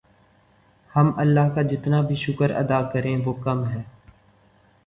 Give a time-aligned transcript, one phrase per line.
[0.91, 3.81] ہم اللہ کا جتنا بھی شکر ادا کریں وہ کم ہے